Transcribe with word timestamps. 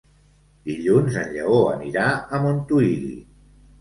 Dilluns 0.69 1.19
en 1.23 1.29
Lleó 1.35 1.59
anirà 1.73 2.07
a 2.15 2.41
Montuïri. 2.47 3.13